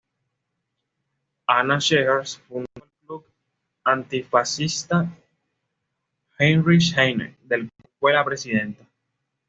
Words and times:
Anna 1.47 1.77
Seghers 1.79 2.39
fundó 2.47 2.65
el 2.73 2.83
club 3.05 3.23
antifascista 3.83 5.07
Heinrich 6.39 6.97
Heine, 6.97 7.37
del 7.43 7.69
cual 7.71 7.87
fue 7.99 8.13
la 8.13 8.25
presidenta. 8.25 8.83